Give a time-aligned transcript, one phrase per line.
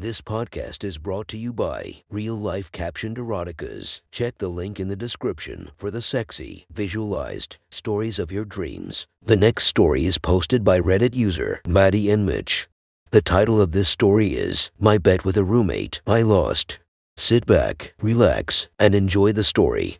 [0.00, 4.00] This podcast is brought to you by Real Life Captioned Eroticas.
[4.10, 9.06] Check the link in the description for the sexy, visualized stories of your dreams.
[9.20, 12.66] The next story is posted by Reddit user Maddie and Mitch.
[13.10, 16.78] The title of this story is My Bet with a Roommate I Lost.
[17.18, 19.98] Sit back, relax, and enjoy the story.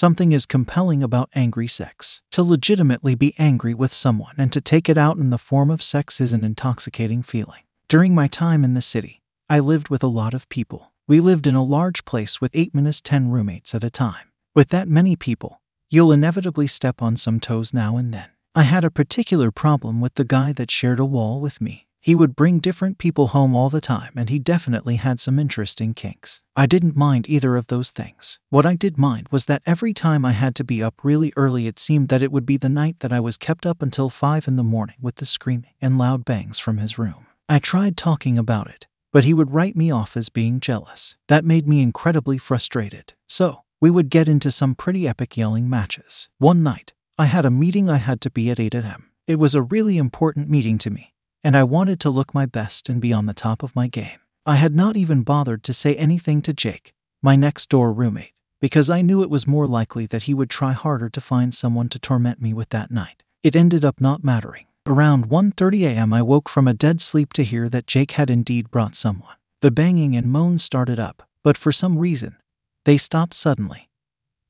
[0.00, 2.22] Something is compelling about angry sex.
[2.30, 5.82] To legitimately be angry with someone and to take it out in the form of
[5.82, 7.62] sex is an intoxicating feeling.
[7.88, 10.92] During my time in the city, I lived with a lot of people.
[11.08, 14.30] We lived in a large place with 8 minus 10 roommates at a time.
[14.54, 15.60] With that many people,
[15.90, 18.28] you'll inevitably step on some toes now and then.
[18.54, 21.87] I had a particular problem with the guy that shared a wall with me.
[22.00, 25.94] He would bring different people home all the time, and he definitely had some interesting
[25.94, 26.42] kinks.
[26.54, 28.38] I didn't mind either of those things.
[28.50, 31.66] What I did mind was that every time I had to be up really early,
[31.66, 34.46] it seemed that it would be the night that I was kept up until 5
[34.46, 37.26] in the morning with the screaming and loud bangs from his room.
[37.48, 41.16] I tried talking about it, but he would write me off as being jealous.
[41.26, 43.14] That made me incredibly frustrated.
[43.26, 46.28] So, we would get into some pretty epic yelling matches.
[46.38, 49.10] One night, I had a meeting I had to be at 8 a.m.
[49.26, 52.88] It was a really important meeting to me, and I wanted to look my best
[52.88, 54.18] and be on the top of my game.
[54.44, 58.88] I had not even bothered to say anything to Jake, my next door roommate, because
[58.88, 61.98] I knew it was more likely that he would try harder to find someone to
[61.98, 63.22] torment me with that night.
[63.42, 64.66] It ended up not mattering.
[64.86, 66.12] Around 1:30 a.m.
[66.14, 69.36] I woke from a dead sleep to hear that Jake had indeed brought someone.
[69.60, 72.36] The banging and moans started up, but for some reason,
[72.84, 73.90] they stopped suddenly,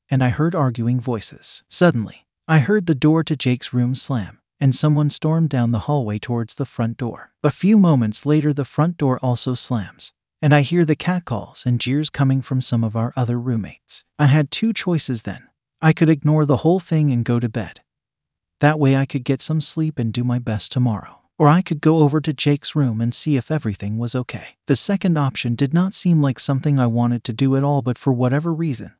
[0.09, 1.63] and I heard arguing voices.
[1.69, 6.19] Suddenly, I heard the door to Jake's room slam, and someone stormed down the hallway
[6.19, 7.31] towards the front door.
[7.43, 11.79] A few moments later, the front door also slams, and I hear the catcalls and
[11.79, 14.03] jeers coming from some of our other roommates.
[14.17, 15.47] I had two choices then.
[15.81, 17.81] I could ignore the whole thing and go to bed.
[18.59, 21.19] That way, I could get some sleep and do my best tomorrow.
[21.37, 24.57] Or I could go over to Jake's room and see if everything was okay.
[24.67, 27.97] The second option did not seem like something I wanted to do at all, but
[27.97, 28.93] for whatever reason,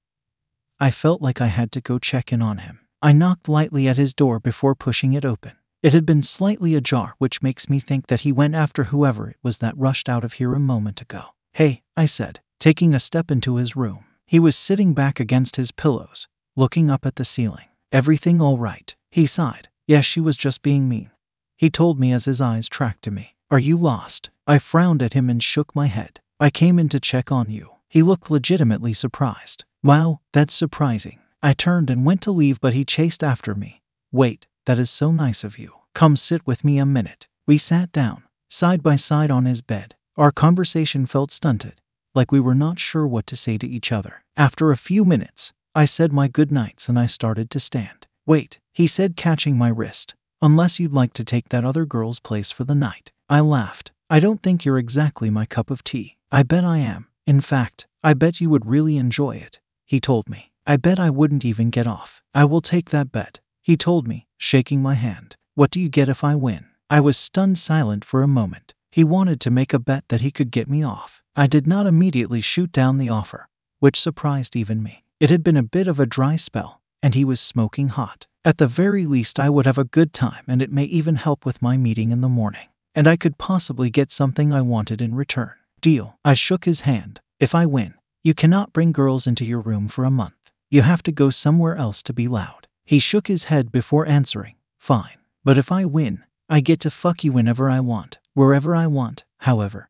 [0.79, 2.79] I felt like I had to go check in on him.
[3.01, 5.53] I knocked lightly at his door before pushing it open.
[5.81, 9.37] It had been slightly ajar, which makes me think that he went after whoever it
[9.41, 11.21] was that rushed out of here a moment ago.
[11.53, 14.03] Hey, I said, taking a step into his room.
[14.25, 16.27] He was sitting back against his pillows,
[16.57, 17.67] looking up at the ceiling.
[17.93, 18.93] Everything all right?
[19.09, 19.69] He sighed.
[19.87, 21.11] Yes, she was just being mean.
[21.55, 23.35] He told me as his eyes tracked to me.
[23.49, 24.29] Are you lost?
[24.45, 26.19] I frowned at him and shook my head.
[26.37, 27.69] I came in to check on you.
[27.87, 29.63] He looked legitimately surprised.
[29.81, 31.19] Wow, that's surprising.
[31.41, 33.81] I turned and went to leave, but he chased after me.
[34.11, 35.73] Wait, that is so nice of you.
[35.93, 37.27] Come sit with me a minute.
[37.47, 39.95] We sat down, side by side on his bed.
[40.17, 41.81] Our conversation felt stunted,
[42.13, 44.23] like we were not sure what to say to each other.
[44.35, 48.07] After a few minutes, I said my good nights and I started to stand.
[48.25, 52.51] Wait, he said, catching my wrist, unless you'd like to take that other girl's place
[52.51, 53.11] for the night.
[53.29, 53.91] I laughed.
[54.09, 56.17] I don't think you're exactly my cup of tea.
[56.31, 57.07] I bet I am.
[57.25, 60.48] In fact, I bet you would really enjoy it, he told me.
[60.69, 62.21] I bet I wouldn't even get off.
[62.35, 65.35] I will take that bet, he told me, shaking my hand.
[65.55, 66.67] What do you get if I win?
[66.91, 68.75] I was stunned silent for a moment.
[68.91, 71.23] He wanted to make a bet that he could get me off.
[71.35, 73.49] I did not immediately shoot down the offer,
[73.79, 75.05] which surprised even me.
[75.19, 78.27] It had been a bit of a dry spell, and he was smoking hot.
[78.45, 81.47] At the very least, I would have a good time, and it may even help
[81.47, 82.67] with my meeting in the morning.
[82.93, 85.55] And I could possibly get something I wanted in return.
[85.81, 86.19] Deal.
[86.23, 87.21] I shook his hand.
[87.39, 90.35] If I win, you cannot bring girls into your room for a month.
[90.71, 92.67] You have to go somewhere else to be loud.
[92.85, 94.53] He shook his head before answering.
[94.77, 95.17] Fine.
[95.43, 99.25] But if I win, I get to fuck you whenever I want, wherever I want,
[99.39, 99.89] however.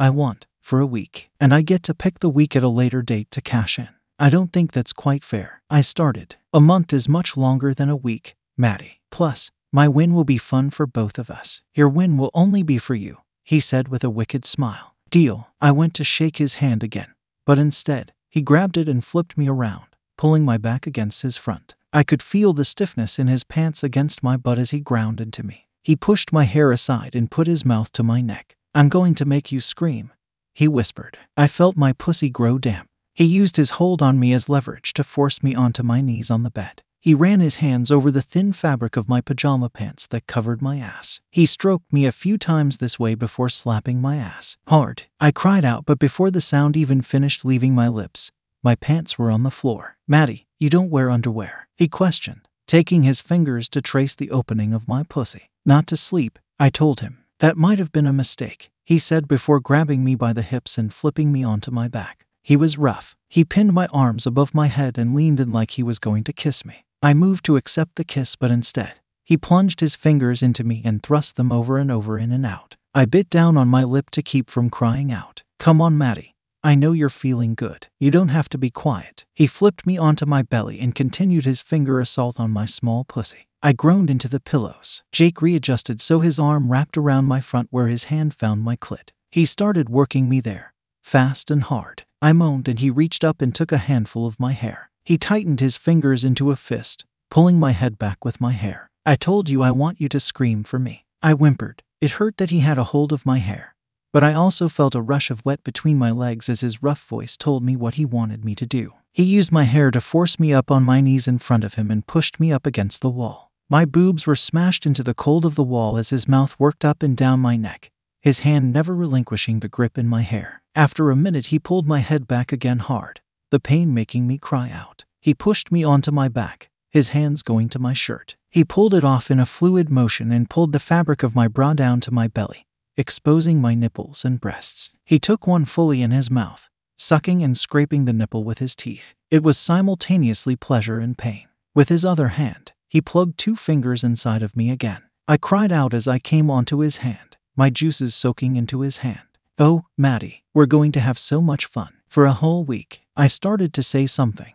[0.00, 1.30] I want, for a week.
[1.38, 3.90] And I get to pick the week at a later date to cash in.
[4.18, 5.62] I don't think that's quite fair.
[5.70, 6.34] I started.
[6.52, 9.00] A month is much longer than a week, Maddie.
[9.12, 11.62] Plus, my win will be fun for both of us.
[11.74, 14.96] Your win will only be for you, he said with a wicked smile.
[15.10, 15.46] Deal.
[15.60, 17.14] I went to shake his hand again,
[17.46, 21.74] but instead, he grabbed it and flipped me around pulling my back against his front.
[21.92, 25.42] I could feel the stiffness in his pants against my butt as he ground into
[25.42, 25.68] me.
[25.82, 28.56] He pushed my hair aside and put his mouth to my neck.
[28.74, 30.12] I'm going to make you scream,
[30.54, 31.18] he whispered.
[31.36, 32.88] I felt my pussy grow damp.
[33.14, 36.42] He used his hold on me as leverage to force me onto my knees on
[36.42, 36.82] the bed.
[36.98, 40.78] He ran his hands over the thin fabric of my pajama pants that covered my
[40.78, 41.20] ass.
[41.30, 44.56] He stroked me a few times this way before slapping my ass.
[44.68, 45.02] Hard.
[45.20, 48.30] I cried out, but before the sound even finished leaving my lips,
[48.62, 49.96] my pants were on the floor.
[50.12, 51.68] Maddie, you don't wear underwear?
[51.74, 55.48] He questioned, taking his fingers to trace the opening of my pussy.
[55.64, 57.24] Not to sleep, I told him.
[57.38, 60.92] That might have been a mistake, he said before grabbing me by the hips and
[60.92, 62.26] flipping me onto my back.
[62.42, 63.16] He was rough.
[63.30, 66.32] He pinned my arms above my head and leaned in like he was going to
[66.34, 66.84] kiss me.
[67.02, 71.02] I moved to accept the kiss, but instead, he plunged his fingers into me and
[71.02, 72.76] thrust them over and over in and out.
[72.94, 75.42] I bit down on my lip to keep from crying out.
[75.58, 76.34] Come on, Maddie.
[76.64, 77.88] I know you're feeling good.
[77.98, 79.24] You don't have to be quiet.
[79.34, 83.48] He flipped me onto my belly and continued his finger assault on my small pussy.
[83.64, 85.02] I groaned into the pillows.
[85.10, 89.10] Jake readjusted so his arm wrapped around my front where his hand found my clit.
[89.32, 90.72] He started working me there,
[91.02, 92.04] fast and hard.
[92.20, 94.90] I moaned and he reached up and took a handful of my hair.
[95.04, 98.88] He tightened his fingers into a fist, pulling my head back with my hair.
[99.04, 101.06] I told you I want you to scream for me.
[101.24, 101.82] I whimpered.
[102.00, 103.74] It hurt that he had a hold of my hair,
[104.12, 107.36] but I also felt a rush of wet between my legs as his rough voice
[107.36, 108.92] told me what he wanted me to do.
[109.10, 111.90] He used my hair to force me up on my knees in front of him
[111.90, 113.50] and pushed me up against the wall.
[113.68, 117.02] My boobs were smashed into the cold of the wall as his mouth worked up
[117.02, 120.62] and down my neck, his hand never relinquishing the grip in my hair.
[120.74, 123.20] After a minute, he pulled my head back again hard,
[123.50, 125.04] the pain making me cry out.
[125.20, 128.36] He pushed me onto my back, his hands going to my shirt.
[128.50, 131.72] He pulled it off in a fluid motion and pulled the fabric of my bra
[131.72, 134.92] down to my belly, exposing my nipples and breasts.
[135.04, 139.14] He took one fully in his mouth, sucking and scraping the nipple with his teeth.
[139.30, 141.48] It was simultaneously pleasure and pain.
[141.74, 145.02] With his other hand, he plugged two fingers inside of me again.
[145.26, 149.20] I cried out as I came onto his hand, my juices soaking into his hand.
[149.58, 151.94] Oh, Maddie, we're going to have so much fun.
[152.08, 154.54] For a whole week, I started to say something,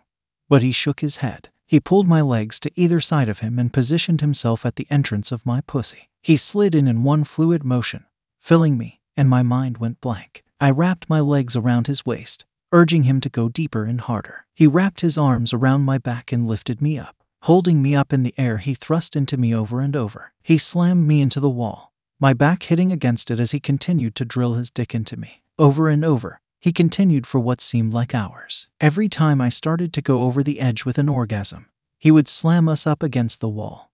[0.49, 1.49] but he shook his head.
[1.65, 5.31] He pulled my legs to either side of him and positioned himself at the entrance
[5.31, 6.09] of my pussy.
[6.21, 8.05] He slid in in one fluid motion,
[8.47, 10.41] filling me, and my mind went blank.
[10.61, 14.45] I wrapped my legs around his waist, urging him to go deeper and harder.
[14.55, 17.17] He wrapped his arms around my back and lifted me up.
[17.41, 20.31] Holding me up in the air, he thrust into me over and over.
[20.41, 21.91] He slammed me into the wall,
[22.21, 25.43] my back hitting against it as he continued to drill his dick into me.
[25.59, 28.69] Over and over, he continued for what seemed like hours.
[28.79, 31.65] Every time I started to go over the edge with an orgasm,
[31.99, 33.91] he would slam us up against the wall.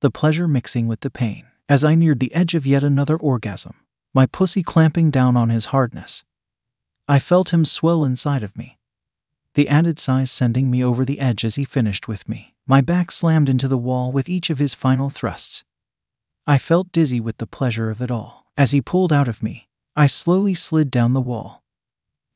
[0.00, 1.46] The pleasure mixing with the pain.
[1.72, 3.76] As I neared the edge of yet another orgasm,
[4.12, 6.22] my pussy clamping down on his hardness,
[7.08, 8.78] I felt him swell inside of me,
[9.54, 12.52] the added size sending me over the edge as he finished with me.
[12.66, 15.64] My back slammed into the wall with each of his final thrusts.
[16.46, 18.44] I felt dizzy with the pleasure of it all.
[18.54, 21.62] As he pulled out of me, I slowly slid down the wall,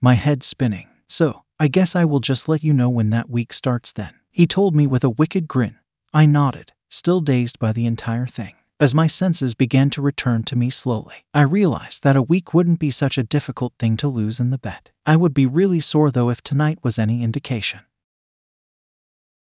[0.00, 0.88] my head spinning.
[1.10, 4.14] So, I guess I will just let you know when that week starts then.
[4.30, 5.76] He told me with a wicked grin.
[6.14, 8.54] I nodded, still dazed by the entire thing.
[8.78, 12.78] As my senses began to return to me slowly, I realized that a week wouldn't
[12.78, 14.90] be such a difficult thing to lose in the bed.
[15.06, 17.80] I would be really sore though if tonight was any indication.